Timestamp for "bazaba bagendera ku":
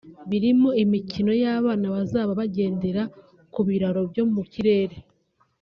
1.95-3.61